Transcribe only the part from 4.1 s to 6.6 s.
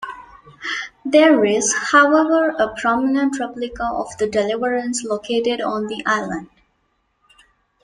the "Deliverance" located on the island.